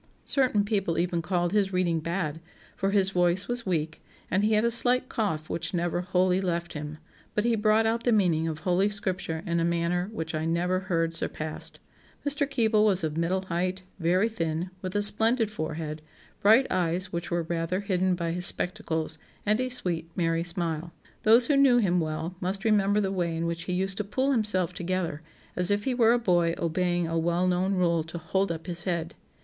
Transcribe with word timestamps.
Certain 0.25 0.65
people 0.65 0.97
even 0.97 1.21
called 1.21 1.53
his 1.53 1.71
reading 1.71 1.99
bad, 1.99 2.39
for 2.75 2.89
his 2.89 3.11
voice 3.11 3.47
was 3.47 3.67
weak, 3.67 4.01
and 4.31 4.43
he 4.43 4.53
had 4.53 4.65
a 4.65 4.71
slight 4.71 5.07
cough 5.09 5.47
which 5.47 5.75
never 5.75 6.01
wholly 6.01 6.41
left 6.41 6.73
him; 6.73 6.97
but 7.35 7.45
he 7.45 7.53
brought 7.55 7.85
out 7.85 8.03
the 8.03 8.11
meaning 8.11 8.47
of 8.47 8.57
Holy 8.61 8.89
Scripture 8.89 9.43
in 9.45 9.59
a 9.59 9.63
manner 9.63 10.09
which 10.11 10.33
I 10.33 10.45
never 10.45 10.79
heard 10.79 11.13
surpassed. 11.13 11.77
Mr. 12.25 12.49
Keble 12.49 12.83
was 12.83 13.03
of 13.03 13.15
middle 13.15 13.43
height, 13.43 13.83
very 13.99 14.27
thin, 14.27 14.71
with 14.81 14.95
a 14.95 15.03
splendid 15.03 15.51
forehead, 15.51 16.01
bright 16.39 16.65
eyes 16.71 17.13
which 17.13 17.29
were 17.29 17.43
rather 17.43 17.81
hidden 17.81 18.15
by 18.15 18.31
his 18.31 18.47
spectacles, 18.47 19.19
and 19.45 19.59
a 19.61 19.69
sweet 19.69 20.09
merry 20.17 20.43
smile. 20.43 20.91
Those 21.21 21.45
who 21.45 21.55
knew 21.55 21.77
him 21.77 21.99
well 21.99 22.35
must 22.41 22.65
remember 22.65 23.01
the 23.01 23.11
way 23.11 23.37
in 23.37 23.45
which 23.45 23.65
he 23.65 23.73
used 23.73 23.97
to 23.97 24.03
pull 24.03 24.31
himself 24.31 24.73
together, 24.73 25.21
as 25.55 25.69
if 25.69 25.83
he 25.83 25.93
were 25.93 26.13
a 26.13 26.17
boy 26.17 26.55
obeying 26.57 27.07
a 27.07 27.19
well 27.19 27.45
known 27.45 27.75
rule 27.75 28.03
to 28.05 28.17
'hold 28.17 28.51
up 28.51 28.65
his 28.65 28.85
head. 28.85 29.13